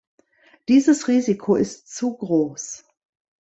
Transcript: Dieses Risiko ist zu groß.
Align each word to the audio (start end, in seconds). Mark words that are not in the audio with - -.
Dieses 0.67 1.07
Risiko 1.07 1.55
ist 1.55 1.87
zu 1.95 2.17
groß. 2.17 2.85